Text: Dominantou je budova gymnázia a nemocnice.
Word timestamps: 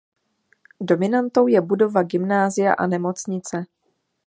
Dominantou 0.81 1.47
je 1.47 1.61
budova 1.61 2.03
gymnázia 2.03 2.73
a 2.73 2.87
nemocnice. 2.87 3.65